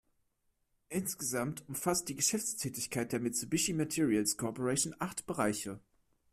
Insgesamt 0.89 1.69
umfasst 1.69 2.09
die 2.09 2.15
Geschäftstätigkeit 2.15 3.11
der 3.11 3.19
Mitsubishi 3.19 3.71
Materials 3.73 4.35
Corporation 4.35 4.95
acht 4.97 5.27
Bereiche. 5.27 5.79